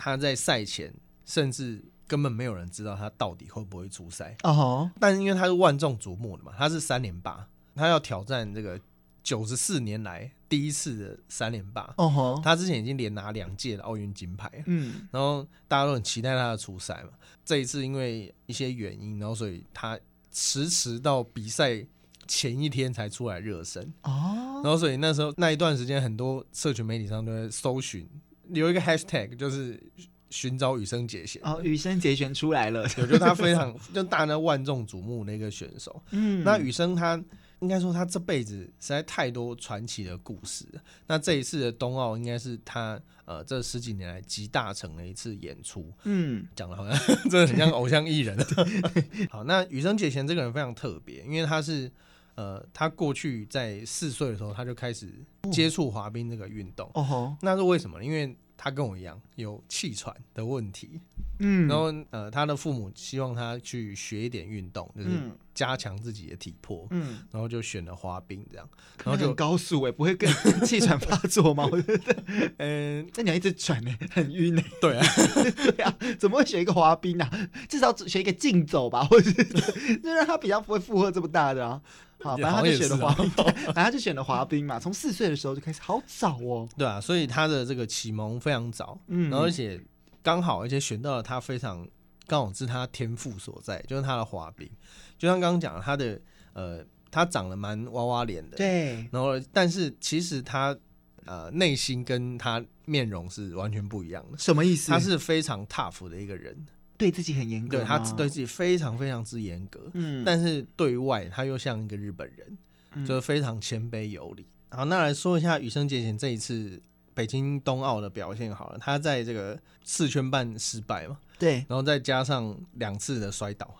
[0.00, 8.80] 他在赛前甚至根本没有人知道他到底会不会出赛哦，但是因为他是万众瞩目的嘛，他是三连霸，他要挑战这个
[9.24, 17.10] 九十四年来第一次的三连霸哦，他之前已经连拿两届的奥运金牌，嗯，然后大家都很期待他的出赛嘛。
[17.44, 19.98] 这一次因为一些原因，然后所以他
[20.30, 21.84] 迟迟到比赛
[22.28, 28.06] 前一天才出来热身哦，然后所以那时候那一段时间，很多社群媒体上都在搜寻。
[28.50, 29.82] 有一个 hashtag 就是
[30.30, 36.02] 寻找羽生结弦哦，羽生结弦出来了， 我觉得他非常就大家万众瞩目的一个选手。
[36.10, 37.22] 嗯，那羽生他
[37.60, 40.64] 应该说他这辈子实在太多传奇的故事。
[41.06, 45.92] 那这一次的冬奥应该是他呃这十几年来集大成的一次演出。
[46.04, 48.38] 嗯，讲的好像 真的很像偶像艺人。
[49.28, 51.90] 好，那羽生结弦这个人非常特别，因为他是
[52.38, 55.12] 呃他过去在四岁的时候他就开始
[55.50, 56.88] 接触滑冰这个运动。
[56.94, 58.02] 哦，那是为什么？
[58.02, 61.00] 因为他跟我一样有气喘的问题，
[61.40, 65.10] 嗯，然后呃，他的父母希望他去学一点运动，就是
[65.54, 68.68] 加强自己的体魄，嗯，然后就选了滑冰这样，
[69.04, 70.28] 然后就高速哎，不会更
[70.64, 71.68] 气喘发作吗？
[71.70, 72.24] 我觉得，
[72.58, 74.62] 嗯，那你要一直喘呢，很晕呢。
[74.80, 75.06] 对啊，
[75.44, 77.48] 对啊，怎么会选一个滑冰啊？
[77.68, 79.44] 至少选一个竞走吧，或者是
[80.02, 81.80] 就让他比较不会负荷这么大的啊。
[82.20, 84.78] 好，反正他就选了滑冰， 反正他就选了滑冰嘛。
[84.80, 86.68] 从四岁的时候就开始，好早哦。
[86.76, 89.80] 对啊，所以他的这个启蒙非常早，嗯，然后而且
[90.22, 91.86] 刚好，而且选到了他非常
[92.26, 94.68] 刚好是他天赋所在，就是他的滑冰。
[95.16, 96.20] 就像刚刚讲的，他的
[96.52, 99.08] 呃，他长得蛮娃娃脸的，对。
[99.12, 100.76] 然后，但是其实他
[101.24, 104.38] 呃内心跟他面容是完全不一样的。
[104.38, 104.90] 什么意思？
[104.90, 106.66] 他是非常 tough 的一个人。
[106.98, 112.58] 对自己很严格，对他对自己非常非常之严格，嗯，但是对外他又像一个日本人，
[112.94, 114.44] 嗯、就是非常谦卑有礼。
[114.70, 116.82] 好，那来说一下羽生结弦这一次
[117.14, 123.72] 北京冬奥的表现好了，他在这个四圈半失败嘛，对，然后再加上两次的摔倒，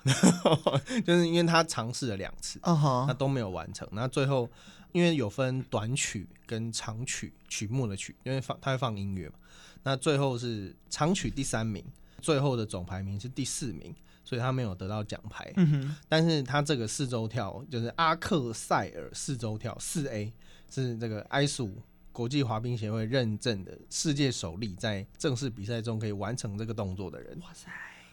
[1.04, 3.86] 就是因为他尝试了两次，哦吼，那都没有完成。
[3.90, 4.48] 那最后
[4.92, 9.34] 因为有分短曲跟长曲曲目的曲，因为放他会放音乐嘛，
[9.82, 11.84] 那最后是长曲第三名。
[12.20, 15.52] 最后的总排名是第四名，所以他没有得到奖牌。
[15.56, 20.32] 嗯哼，但是他这个四周跳就是阿克塞尔四周跳四 A，
[20.70, 21.70] 是这个 ISU
[22.12, 27.38] 国际滑冰协会认证的世界首例，在正式比赛中可以完成这个动作的人。
[27.40, 27.70] 哇塞！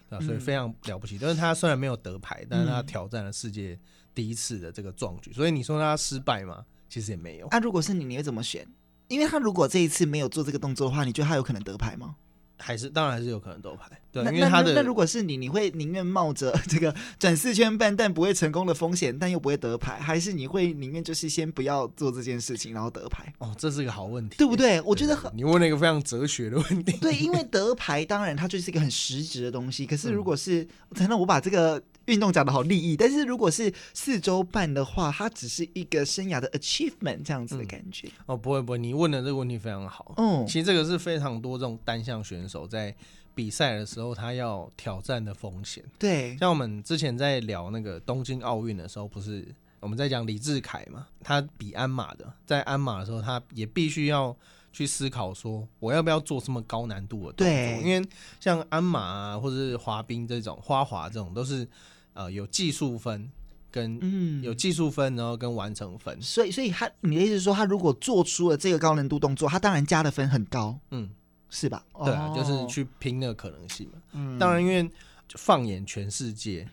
[0.10, 1.18] 啊，所以非常了不起。
[1.20, 3.78] 但是他虽然没有得牌，但是他挑战了世界
[4.14, 5.34] 第一次的这个壮举。
[5.34, 6.64] 所以你说他失败吗？
[6.88, 7.48] 其实也没有。
[7.50, 8.68] 那、啊、如果是你，你会怎么选？
[9.08, 12.16] 因为他如果这一次没有做这个动作的话，你觉得他有可能得牌吗？
[12.58, 23.34] 还是当然还是有可能得牌，对，那因为他的那，那如果是你，你会宁愿冒着这个转四圈半但不会成功的风险，但又不会得牌，还是你会宁愿就是先不要做这件事情，然后得牌？
[23.40, 24.82] 哦，这是一个好问题，对不对？
[24.82, 26.98] 我觉得很，你问了一个非常哲学的问题。
[27.00, 30.66] 对，因为得牌当然它就是一个很实质的东西，可是如果是，
[30.96, 31.82] 才、嗯、能我把这个。
[32.06, 38.08] 运动讲的好利益，但是如果是四周半的话，它只是一个生涯的 achievement 这样子的感觉。
[38.08, 40.14] 嗯、哦，不会不会，你问的这个问题非常好。
[40.18, 42.96] 嗯，其实这个是非常多这种单项选手在
[43.34, 45.84] 比赛的时候他要挑战的风险。
[46.00, 49.46] 对，像我们之前在聊那个东京奥运的时候，不是
[49.80, 51.08] 我们在讲李志凯嘛？
[51.22, 54.36] 他比鞍马的，在鞍马的时候，他也必须要
[54.72, 57.48] 去思考说，我要不要做这么高难度的动作？
[57.48, 58.08] 对，因为
[58.40, 61.68] 像鞍马啊，或者是滑冰这种花滑这种，都是
[62.16, 63.32] 呃有技术分。
[63.72, 71.10] 跟嗯有技术分，然后跟完成分，所以所以他你的意思是说，他如果做出了这个高难度动作，他当然加的分很高，嗯，
[71.50, 71.86] 是吧？
[72.06, 74.02] 对啊，就是去拼那个可能性嘛。
[74.14, 74.90] 嗯，当然，因为
[75.32, 76.66] 放眼全世界，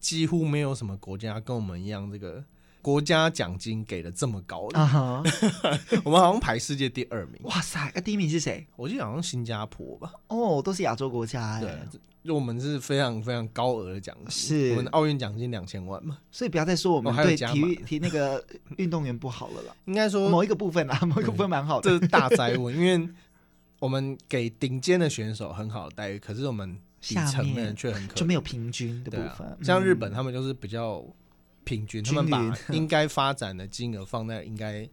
[0.00, 2.44] 几乎没有什么国家跟我们一样，这个
[2.82, 4.78] 国家奖金给的这么高的。
[4.78, 5.22] 啊、
[6.04, 7.40] 我们好像排世界第二名。
[7.44, 8.66] 哇塞，那第一名是谁？
[8.76, 10.12] 我记得好像新加坡吧。
[10.28, 11.60] 哦，都是亚洲国家哎。
[11.62, 12.00] 对。
[12.22, 18.44] 就我们是非常非常高额的奖金，是我们的奥运奖金两千万嘛，所以不要再说我们对体育提那个
[18.76, 19.74] 运动员不好了啦。
[19.86, 21.88] 应该说某一个部分啊，某一个部分蛮好的。
[21.88, 23.08] 这是大灾问，因为
[23.78, 29.46] 我们给顶尖的选手很好的待遇，可是我们底层的人却很可就没有平均的部分。
[29.46, 31.02] 啊、像日本，他们就是比较
[31.64, 34.86] 平均，他们把应该发展的金额放在应该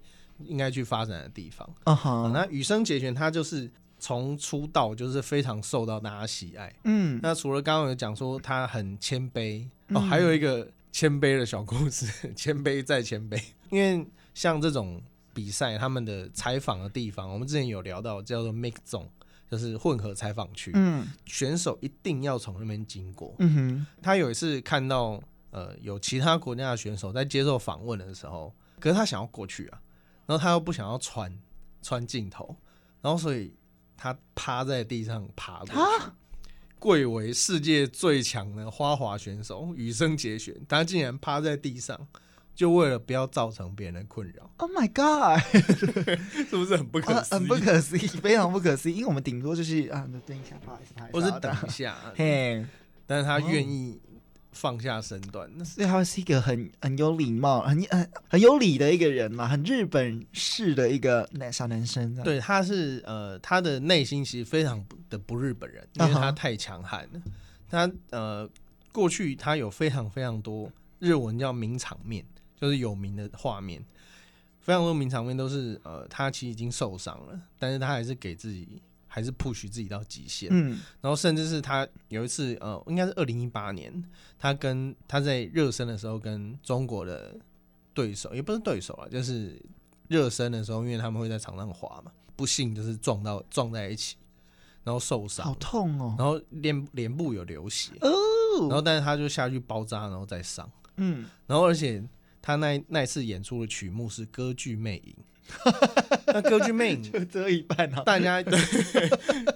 [0.46, 1.70] 应该去发展的地方。
[1.84, 2.30] Uh huh.
[2.30, 3.70] 那羽生结弦他就是。
[3.99, 12.05] 从出道就是非常受到大家喜爱，嗯，那除了刚刚有讲说他很谦卑，嗯、哦，还有一个谦卑的小故事，
[12.36, 14.05] 谦卑再谦卑，因为
[14.36, 15.01] 像这种
[15.33, 19.07] 比赛，他们的采访的地方，我们之前有聊到叫做 Mix Zone，
[19.49, 29.81] 就是混合采访区，嗯，选手一定要从那边经过，嗯哼，他有一次看到呃有其他国家的选手在接受访问的时候，可是他想要过去啊，
[30.27, 31.36] 然后他又不想要穿
[31.81, 32.55] 穿镜头，
[33.01, 33.51] 然后所以。
[33.97, 36.12] 他趴在地上爬过去，
[36.79, 42.07] 贵为世界最强的花滑选手羽生结弦，他竟然趴在地上，
[42.55, 44.49] 就为了不要造成别人的困扰。
[44.57, 45.41] Oh my god，
[46.47, 47.39] 是不是很不可思议？
[47.39, 48.95] 很不可思议，非常不可思议。
[48.95, 52.63] 因为我们顶多就是啊，等一下，不好意思，或是等一下，嘿，
[53.05, 53.99] 但是他愿意。
[54.58, 62.15] 放下身段，那所以他是一个很很有礼貌、很很很有礼的一个人嘛，很日本式的一个男小男生。
[62.24, 67.22] 对，他是呃，他的内心其实非常的不日本人，因为他太强悍了。
[67.70, 68.50] 他呃，
[68.91, 72.26] 过去他有非常非常多日文叫名场面，
[72.60, 73.80] 就是有名的画面，
[74.60, 78.82] 非常多名场面都是呃，他其实已经受伤了，但是他还是给自己。
[79.17, 83.91] 还是 push 自己到极限，嗯，然后甚至是他有一次，呃，应该是二零一八年，
[84.38, 87.36] 他跟他在热身的时候跟中国的
[87.95, 89.60] 对手，也不是对手啊，就是
[90.08, 94.17] 热身的时候，因为他们会在场上滑嘛，不幸就是撞到撞在一起，
[94.84, 98.12] 然后受伤，好痛哦，然后脸脸部有流血哦，
[98.67, 102.08] 然后但是他就下去包扎，然后再上，嗯，然后而且
[102.39, 105.15] 他那那次演出的曲目是歌剧魅影。
[106.27, 108.03] 那歌剧魅影就这一半啊！
[108.03, 108.60] 大家 对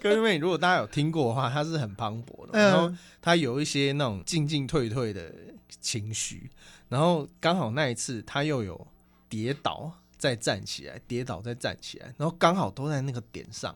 [0.02, 5.34] 歌剧魅影，如果大家有听过的话，它是很磅礴的，然后它有一些那种进进退退的
[5.80, 6.50] 情绪，
[6.90, 8.88] 然后刚好那一次他又有
[9.30, 13.76] 跌倒再站起来，跌倒再站起来，然后刚好都在那个点上，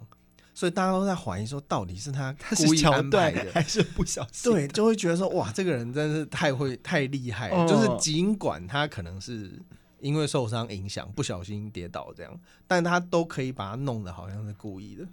[0.53, 4.51] 所以大家都在怀疑说，到底是他故意安排的还是不小心？
[4.51, 9.61] 对，就会觉得说，哇，这个人真是太会太厉害了，就是尽管他可能是。
[9.99, 15.07] 因为受伤影响，不小心跌倒这样，但他都可以把他弄得好像是故意的，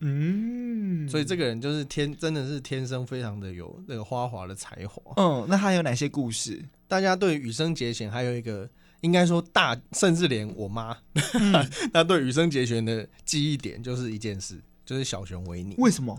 [0.00, 5.02] 嗯，所以这个人就是天，真的是天生非常的有那个花滑的才华。
[5.16, 6.62] 嗯，那他有哪些故事？
[6.86, 8.68] 大家对羽生结弦还有一个，
[9.00, 11.52] 应该说大，甚至连我妈，嗯、
[11.92, 15.74] 他对羽生结弦的记忆点就是一件事，就是小熊维尼。
[15.78, 16.16] 为什么？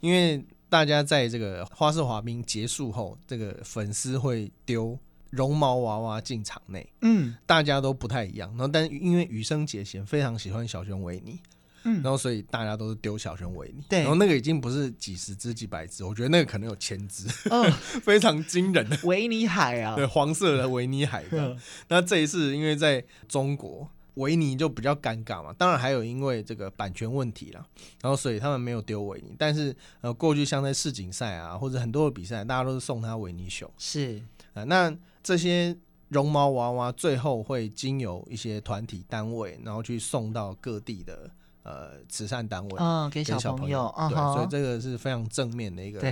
[0.00, 4.98] 因为大家在这个花式滑冰结束后，这个粉丝会丢。
[5.34, 8.48] 绒毛娃娃进场内，嗯，大家都不太一样。
[8.50, 11.38] 然后，但因为羽生结弦非常喜欢小熊维尼，
[11.84, 13.82] 嗯，然后所以大家都是丢小熊维尼。
[13.88, 17.70] 对，然后那个已经不是几十只、几百只，我觉得那个可能有千只，嗯，
[18.02, 21.24] 非常惊人的维尼海啊，对，黄色的维尼海。
[21.32, 25.52] 嗯，那这一次因为在中国，维尼就比较尴尬嘛。
[25.58, 27.66] 当然还有因为这个版权问题啦，
[28.00, 29.34] 然后所以他们没有丢维尼。
[29.36, 33.68] 但是呃，过去像在世锦赛啊，或者很多的比赛，大家都是送他维尼熊。
[33.76, 34.22] 是
[34.54, 34.96] 啊，那。
[35.26, 35.74] 这些
[36.08, 41.30] 绒毛娃娃最后会经由一些团体单位，然后去送到各地的
[41.62, 46.02] 呃慈善单位，嗯，给小朋友，朋友对，所以这个是非常正面的一个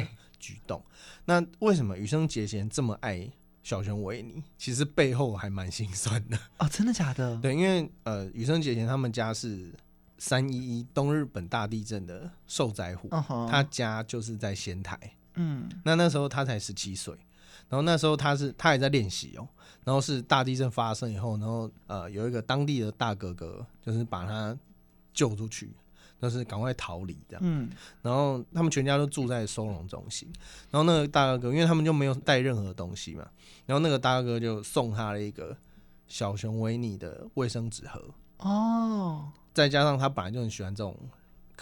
[0.41, 0.83] 举动。
[1.27, 3.31] 那为什么羽生结弦这么爱
[3.63, 4.43] 小熊维尼？
[4.57, 7.37] 其实背后还蛮心酸的哦，真的假的？
[7.43, 9.71] 对，因为呃，羽生结弦他们家是
[10.17, 14.99] 三一一东日本大地震的受灾户，他家就是在仙台，
[15.35, 17.15] 嗯，那那时候他才十七岁。
[17.73, 19.49] 然后那时候他是他也在练习哦，
[19.83, 24.55] 然后是大地震发生以后，然后呃有一个当地的大哥哥就是把他
[25.15, 25.73] 救出去，
[26.21, 27.43] 然但是赶快逃离这样。
[27.45, 27.69] 嗯，
[28.01, 30.33] 然后他们全家都住在收容中心。
[30.71, 33.27] 然后那个大哥哥，因为他们就没有带任何东西嘛，
[33.67, 35.57] 然后那个大哥哥就送他了一个
[36.07, 38.01] 小熊维尼的卫生纸盒。
[38.39, 40.97] 哦，再加上他本来就很喜欢这种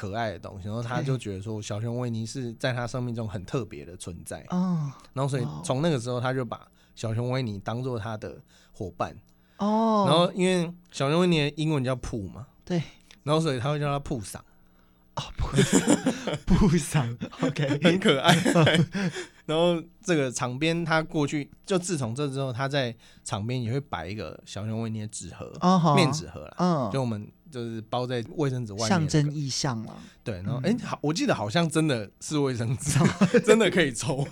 [0.01, 4.43] 可爱的东西，然后他就觉得说小熊维尼是在他生命中很特别的存在。
[4.49, 8.41] 哦，然后所以从那个时候他就把小熊维尼当做他的
[8.73, 9.15] 伙伴。
[9.59, 12.83] 哦，然后因为小熊维尼的英文叫普嘛，对，
[13.25, 14.43] 然后所以他会叫他铺桑。
[15.17, 15.23] 哦，
[16.47, 18.35] 铺 桑，OK，很可爱。
[19.45, 25.53] 然后这个场边，他过去就自从这之后，他在场边也会摆一个小熊维尼的纸盒，
[25.95, 29.95] 面纸盒啦，嗯，就我们就是包在卫生纸外面，象征意象嘛。
[30.23, 32.99] 对，然后哎，好，我记得好像真的是卫生纸，
[33.45, 34.27] 真的可以抽。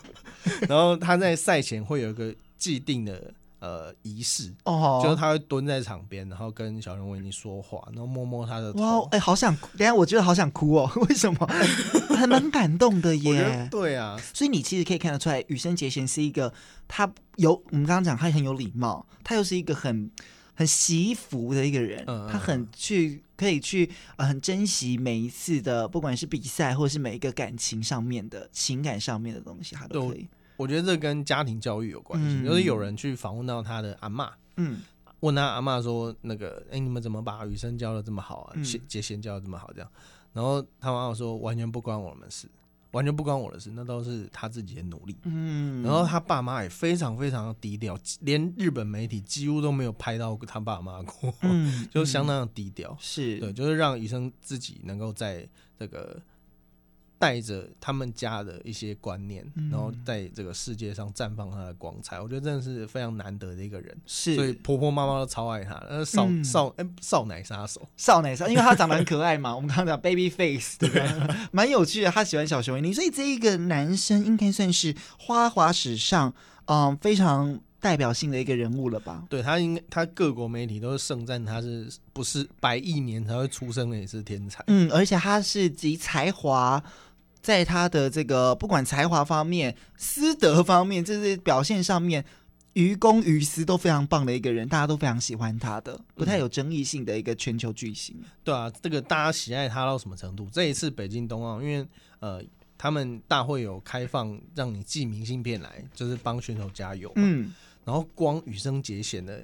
[0.68, 3.34] 然后他在赛前会有一个既定的。
[3.60, 8.78] 呃，仪式哦，就是他会蹲在场边，然后跟小熊维尼说话，然后摸摸他的头。
[8.78, 10.88] 哇，哎、欸，好想，等下我觉得好想哭哦。
[11.08, 11.44] 为什么？
[12.16, 13.66] 还蛮感动的耶。
[13.68, 16.54] 对啊，所以你其实可以看得出来，羽生结弦是一个
[16.86, 20.08] 他有我们刚刚讲他很有礼貌，他又是一个很
[20.58, 22.02] 很惜福的一个人。
[22.08, 30.26] 嗯，他很去可以去呃很珍惜每一次的，不管是比赛或者是每一个感情上面的情感上面的东西，他都可以。
[30.56, 34.80] 我觉得这跟家庭教育有关系，就是有人去访问到他的阿嬷，嗯，
[35.20, 38.56] 问他阿嬷说：“那个，哎，你们怎么把雨生教的这么好啊？
[38.88, 39.88] 结弦教的这么好，这样？”
[40.34, 42.48] 然后他妈妈说：“完全不关我们事，
[42.92, 55.48] 完全不关我的事，那都是他自己的努力。”嗯，然后他爸妈也非常非常的低调，连日本媒体几乎都没有拍到他爸妈过，嗯， 就相当的低调，是对，就是让医生自己能够在
[55.78, 56.20] 这个。
[57.18, 63.96] 带着他们家的一些观念，然后在这个世界上绽放他的光彩，我觉得真的是非常难得的一个人。
[64.06, 65.74] 是，所以婆婆妈妈都超爱他。
[65.88, 69.52] 呃，少少哎，少奶杀手，少奶杀，因为他长得很可爱嘛。
[69.56, 70.88] 我们刚刚讲 baby face，对，
[71.50, 72.10] 蛮有趣的。
[72.10, 76.32] 他喜欢小熊维尼，所以这一个男生应该算是花滑史上
[76.66, 79.24] 嗯非常代表性的一个人物了吧？
[79.28, 84.62] 对，他应该，他各国媒体都是盛赞他是不是百亿年才会出生的也是天才。
[84.68, 86.80] 嗯，而且他是集才华。
[87.40, 92.24] 在他的这个不管才华方面、私德方面，就是表现上面，
[92.74, 98.16] 于公于私都非常棒的一个人，大家都非常喜欢他的，不太有争议性的一个全球巨星。
[98.20, 100.48] 嗯、对啊，这个大家喜爱他到什么程度？
[100.52, 101.86] 这一次北京冬奥，因为
[102.20, 102.42] 呃，
[102.76, 107.12] 他们大会有开放让你寄明信片来，就是帮选手加油。
[107.16, 107.52] 嗯，
[107.84, 109.42] 然后光羽生结弦的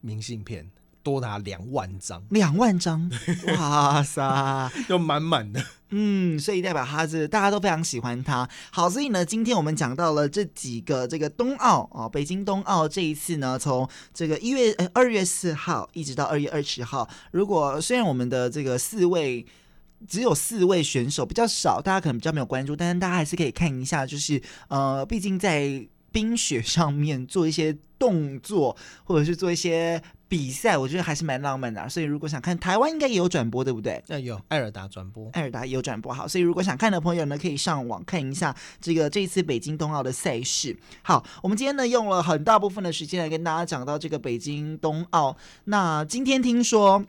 [0.00, 0.68] 明信片。
[1.04, 3.08] 多达两万张，两万张，
[3.56, 5.62] 哇塞，就满满的。
[5.90, 8.48] 嗯，所以代表他是大家都非常喜欢他。
[8.72, 17.08] 好，所以呢，今天我们讲到了这几个这个冬奥哦，北京冬奥这一次呢，从这个一月呃二月四号一直到二月二十号。
[17.30, 19.46] 如果虽然我们的这个四位
[20.08, 30.02] 只有四位选手比较少，大家可能比较没有关注，但是大家还是可以看一下，就是呃，毕竟在冰雪上面做一些动作，或者是做一些。
[30.28, 34.02] 比赛我觉得还是蛮浪漫的，啊，所以如果想看，台湾应该也有转播，对不对？
[34.08, 36.12] 那有艾尔达转播，艾尔达也有转播。
[36.12, 40.76] 好，所以如果想看的朋友呢，可以上网看一下这个这一次北京冬奥的赛事。
[41.02, 45.36] 好，我们今天呢用了很大部分的时间来跟大家讲到这个北京冬奥。
[45.64, 47.04] 那今天听说。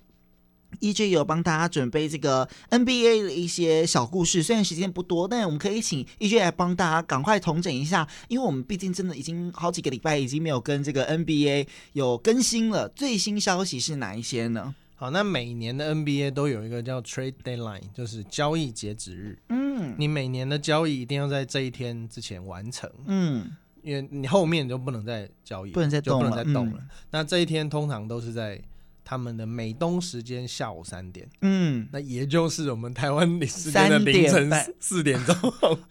[0.78, 12.88] EJ 有帮大家准备这个 NBA 的一些小故事，虽然时间不多，但我们可以请 EJ 来帮大家赶快统整一下，因为我们毕竟真的已经好几个礼拜已经没有跟这个 NBA 有更新了。
[12.90, 14.74] 最新消息是哪一些呢？
[14.96, 19.40] 好，那每年的 NBA 都有一个叫 Trade Deadline，就是交易截止日。
[19.50, 22.90] 嗯，你每年的交易一定要在这一天之前完成。
[23.06, 26.80] 嗯，因为你后面就不能再交易，不能再动了，不能再动了。
[26.80, 28.62] 嗯，那这一天通常都是在。
[29.06, 35.36] 他们的美东时间下午三点，嗯，那也就是我们台湾时间的凌晨四点钟。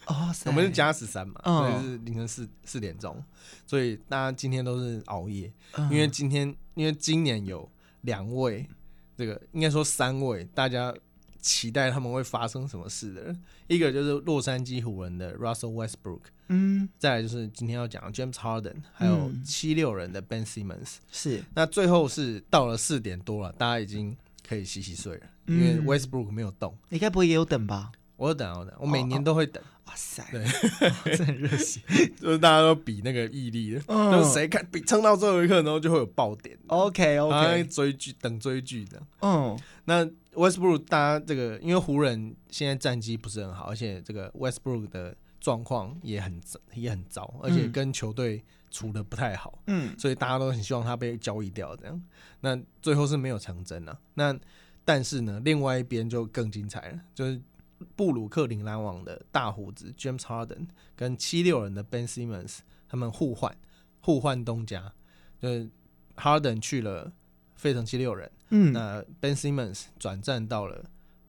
[0.07, 3.23] 哦，我们是加时三嘛，所以是凌晨四四点钟，
[3.65, 5.51] 所以大家今天都是熬夜，
[5.91, 8.69] 因为今天因为今年有两位，
[9.17, 10.93] 这个应该说三位，大家
[11.41, 16.21] 期待他们会发生什么事的人，一个就是洛杉矶湖人的 Russell Westbrook。
[16.49, 21.43] 嗯，再来就是今天要讲的 James Harden，还有七六人的 Ben Simmons，是。
[21.55, 26.77] 那最后是到了四点多了，大家已经可以洗洗睡了，因为 Westbrook 没有动。
[26.91, 27.93] 你该不会也有等吧？
[28.17, 29.63] 我有等，我等，我每年都会等。
[29.87, 30.47] 哇塞，对，
[31.17, 31.81] 真热血，
[32.19, 36.57] 就是大家都比那个毅力的，就是谁看比撑到最后一刻，然后就会有爆点。
[36.69, 39.03] OK OK，追剧等追剧的。
[39.21, 45.15] 嗯，那 Westbrook 大家这个，因为湖人现在战绩不是很好，而且这个 Westbrook 的。
[45.45, 46.41] 状况也很
[46.73, 52.03] 也很糟，而且跟球队处的不太好，嗯，所以大家都很希望他被交易掉，这样，
[52.41, 53.95] 那最后是没有成真啊。
[54.15, 54.35] 那
[54.87, 57.39] 但是呢，另外一边就更精彩了，就是
[57.95, 60.67] 布鲁克林篮网的大胡子 James Harden
[60.97, 63.55] 跟七六人的 Ben Simmons 他们互换
[64.01, 64.95] 互换东家，
[65.39, 65.69] 就是
[66.17, 67.13] Harden 去了
[67.55, 70.83] 费城七六人，嗯，那 Ben Simmons 转战到了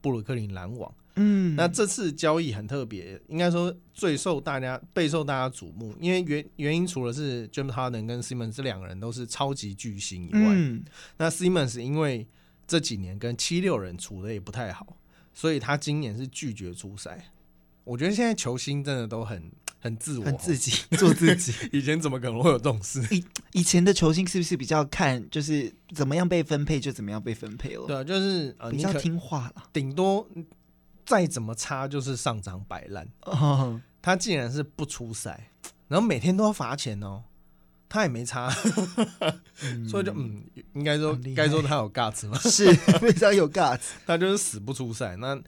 [0.06, 0.94] 布鲁克林篮网。
[1.16, 10.84] 嗯，那这次交易很特别，应该说最受大家备受大家瞩目，因为原原因除了是 James Harden 跟 Simmons 这两个人都是超级巨星以外，嗯、
[11.16, 12.24] 那 Simmons 因为
[12.68, 14.96] 这几年跟七六人处的也不太好，
[15.34, 17.32] 所以他今年是拒绝出赛。
[17.82, 19.50] 我觉得现在球星真的都很
[19.86, 21.52] 很自我，很自己 做自己。
[21.72, 23.02] 以前怎么可能会有这种事？
[23.10, 27.86] 以以前的球星是不是比较看就是怎么样被分配就怎么样被分配了？
[27.86, 30.28] 对，啊就是、呃、比较听话了，顶多。
[31.06, 33.06] 再怎么差就是上场摆烂。
[33.22, 33.76] Oh.
[34.02, 35.52] 他竟然是不出赛，
[35.86, 37.22] 然后每天都要罚钱哦。
[37.88, 38.52] 他也没差，
[39.62, 40.42] 嗯、所以就嗯，
[40.74, 42.36] 应该说该说他有 guts 吗？
[42.42, 43.90] 是 非常有 guts。
[44.04, 45.14] 他就是死不出赛。
[45.14, 45.40] 那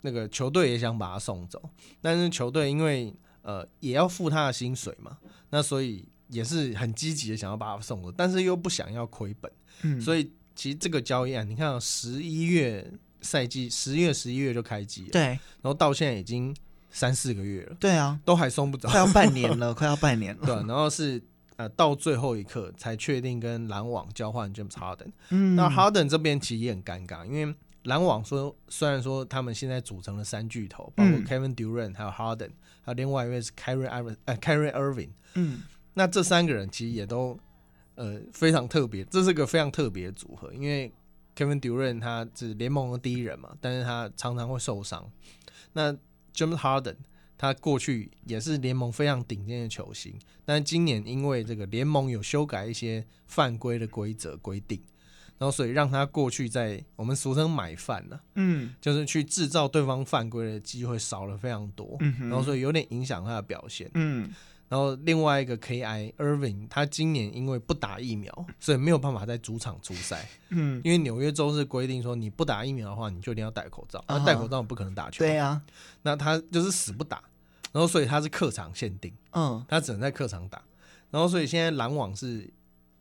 [0.00, 1.62] 那个球队也想把他送走，
[2.00, 5.18] 但是球队因为呃也要付他的薪水嘛，
[5.50, 9.52] 那所以也是很积极的想要把他送走，但是又不想要亏本。
[9.82, 12.92] 嗯、所以其实这个交易啊，你看十一月。
[13.24, 16.52] 赛季十月、十一月就开机了，对，然后到现在已经
[16.90, 20.44] 三四个月了，对啊，都还送不着，快要半年了， 快要半年了。
[20.44, 21.22] 对，然后是
[21.54, 25.12] 呃到最后一刻才确定跟篮网交换 James Harden。
[25.28, 32.50] 嗯，那 Harden 这边其实也很尴尬，因为篮网说虽然说他们现在组成了三巨头，包括 Kevin Durant 还有 Harden，
[32.82, 35.10] 还有另外一位是 Kyrie Irving，呃 Kyrie Irving。
[35.34, 35.62] 嗯，
[35.94, 37.38] 那这三个人其实也都
[37.94, 40.92] 呃非常特别，这是个非常特别的组合，因为。
[41.34, 45.10] Kevin Durant 他是联盟的第一人嘛，但是他常常会受伤。
[45.72, 45.90] 那
[46.34, 46.96] James Harden
[47.38, 50.14] 他过去也是联盟非常顶尖的球星，
[50.44, 54.78] 但是今年因为这个联盟有修改一些犯规的规则规定，
[55.42, 64.32] 然后所以让他过去在我们俗称买饭了，嗯，就是去制造对方犯规的机会少了非常多，嗯，然后所以有点影响他的表现，嗯。
[64.68, 66.14] 然后另外一个 K.I.
[66.16, 70.28] Irving，他今年因为不打疫苗，所以没有办法在主场出赛。
[70.50, 74.02] 嗯，因为纽约州是规定说，你不打疫苗的话，你就一定要戴口罩。
[74.06, 75.18] 那戴口罩不可能打球。
[75.18, 75.60] 对呀。
[76.02, 77.20] 那他就是死不打，
[77.72, 79.12] 然后所以他是客场限定。
[79.32, 80.62] 嗯，他只能在客场打。
[81.10, 82.48] 然后所以现在篮网是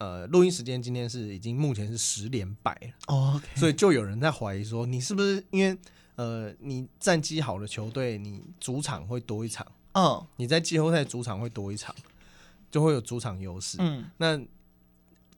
[0.01, 3.15] 呃，录音时间今天是已经目前是十连败了。
[3.15, 5.77] 哦，所以就有人在怀疑说，你是不是因为
[6.15, 9.63] 呃，你战绩好的球队，你主场会多一场？
[9.91, 10.23] 嗯，oh.
[10.37, 11.95] 你在季后赛主场会多一场，
[12.71, 13.77] 就会有主场优势。
[13.79, 14.35] 嗯，那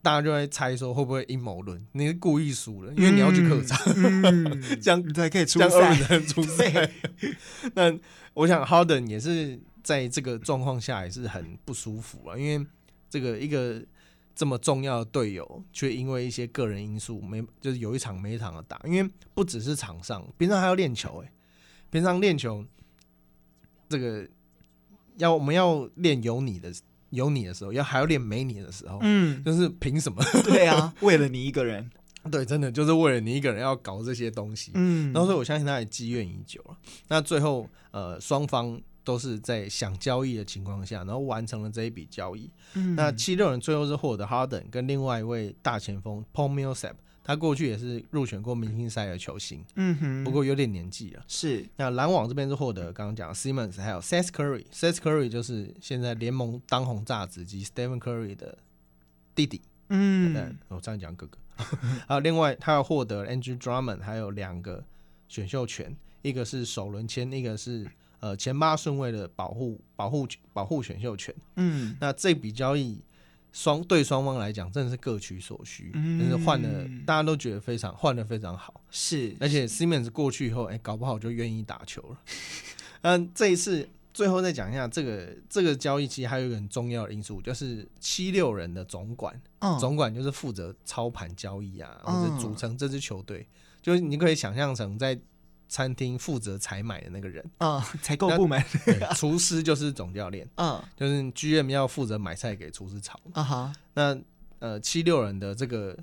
[0.02, 1.86] 大家就在猜说会不会阴谋论？
[1.92, 6.20] 你是故意输了，因为你要去客场，嗯、 这样才可以出赛。
[6.22, 6.90] 出赛。
[7.76, 7.94] 那
[8.34, 12.66] 我想 Harden 也是在这个状况下也是很不舒服啊，因为
[13.10, 13.84] 这个一个
[14.36, 18.80] 这么重要的队友，却因为一些个人因素没，就是有一场没一场的打。
[18.86, 21.26] 因为不只是场上，平常还要练球、欸。
[21.26, 21.32] 哎，
[21.90, 22.66] 平常练球
[23.90, 24.28] 这个。
[25.18, 26.74] 要我们要练有你的
[27.12, 30.24] 有你的时候，要还要练没你的时候，嗯，就是凭什么？
[30.44, 31.88] 对啊， 为了你一个人，
[32.32, 36.76] 对，真的就是为了你一个人要搞这些东西，嗯，然后所以我相信他也积怨已久了。
[37.10, 42.50] 那最后，呃，双方都是在想交易的情况下，然后完成了这一笔交易。
[42.74, 46.94] 嗯，那七六人最后是获得 Harden 跟另外一位大前锋 Paul Millsap。
[47.26, 51.24] 他过去也是入选过明星赛的球星，嗯哼，不过有点年纪了。
[51.26, 58.58] 是，那篮网这边是获得刚刚讲 Simmons，还有 Seth Curry，Seth Curry 就是现在联盟当红炸子鸡 Stephen Curry 的
[59.34, 59.62] 弟弟。
[59.88, 61.38] 嗯，我这样讲哥哥。
[62.10, 64.84] 还 有另外他要获得 Andrew Drummond，还有两个
[65.30, 67.90] 选秀权，一个是首轮签，一个是
[68.24, 71.36] 呃前八顺位的保护保护保护选秀权。
[71.58, 73.02] 嗯，那这笔交易。
[73.56, 82.18] 双对双方来讲，真的是各取所需，嗯、但是换的大家都觉得非常换的非常好，是，而且 Simmons 过去以后，哎、欸，搞不好就愿意打球了。
[83.04, 93.48] 嗯，这一次最后再讲一下这个这个交易，其实还有一个很重要的因素，就是七六人的总管，哦、总管就是负责操盘交易啊，或者组成这支球队，哦、
[93.84, 95.16] 就是你可以想象成在。
[95.74, 98.64] 餐厅负责采买的那个人啊， 采购部门，
[99.16, 103.74] 厨师就是总教练，嗯，就是 GM 要负责买菜给厨师炒啊哈。
[103.96, 104.16] 那
[104.60, 105.98] 呃，七六人的这个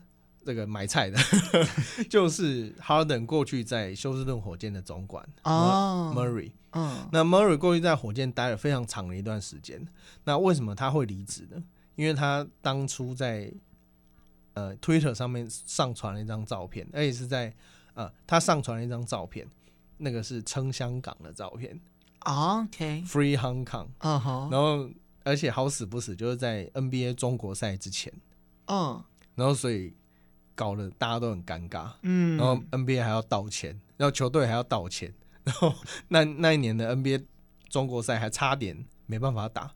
[0.44, 1.16] 这个买菜的，
[2.10, 9.86] 就是 Harden 过去在休斯顿火箭的总管啊，Murray，嗯，那 Murray 过去在火箭待了非常长的一段时间。
[10.24, 11.62] 那为什么他会离职呢？
[11.94, 13.52] 因为他当初在
[14.54, 17.54] 呃 Twitter 上面上传了一张照片，而且是在
[17.94, 19.46] 呃他上传了一张照片。
[20.00, 21.78] 那个是撑香港的照片
[22.20, 24.88] ，OK，Free Hong Kong，嗯哼，然后
[25.24, 28.12] 而且好死不死就是在 NBA 中国赛之前，
[28.66, 29.02] 嗯，
[29.34, 29.94] 然后所以
[30.54, 31.90] 搞得大家都很尴尬。
[32.02, 35.72] 嗯，然后 NBA 还要道歉，然后球队还要道歉， 然后
[36.08, 37.24] 那那一年的 NBA
[37.68, 39.70] 中国赛还差点没办法打。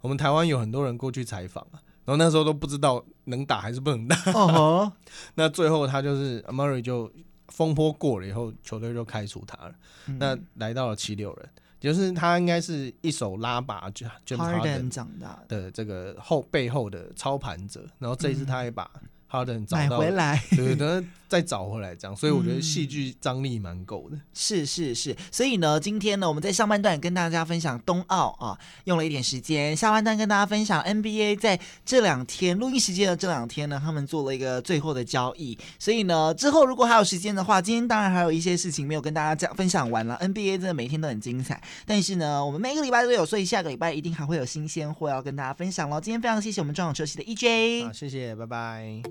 [0.00, 4.16] 我们台湾有很多人过去采访啊，然后那时候都不知道能打还是不能打。
[4.32, 4.92] 哦，
[5.34, 7.10] 那最后他就是 Murray 就
[7.54, 9.74] 风波过了以后，球队就开除他了。
[10.06, 11.48] 嗯、那来到了七六人。
[11.80, 18.90] 就是他应该是一手拉拔，就就哈登长大的这个后背后的操盘者，然后这一次他也把。
[19.26, 24.16] 哈登找到回来，对，等他再找回来这样，所以我觉得戏剧张力蛮够的。
[24.32, 35.58] 是是是，所以呢，今天呢，我们在上半段跟大家分享冬奥啊，用了一点时间；下半段跟大家分享 NBA 在这两天录音时间的这两天呢，他们做了一个最后的交易。
[35.76, 40.16] 所以呢，之后如果还有时间的话，今天当然还有一些事情没有跟大家讲分享完了。
[40.22, 46.00] NBA 真的每天都很精彩，但是呢，我们每个礼拜都有，所以下个礼拜一定还会有新鲜货要跟大家分享喽。
[46.00, 49.02] 今天非常谢谢我们中场休息的 EJ，好，谢谢，拜拜。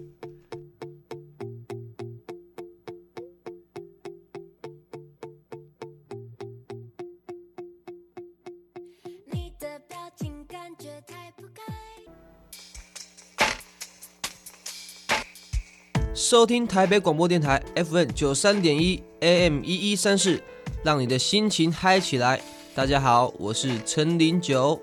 [16.23, 20.41] 收听台北广播电台 FM 九三点一 AM 一一三四，
[20.81, 22.39] 让你的心情嗨起来。
[22.73, 24.81] 大家好，我是陈林九。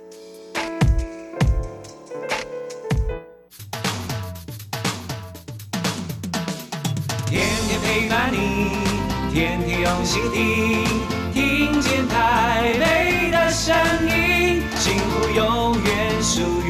[7.24, 8.76] 天天陪伴你，
[9.32, 10.84] 天天用心听，
[11.32, 13.74] 听见台北的声
[14.04, 14.62] 音。
[14.76, 16.69] 幸福永远属于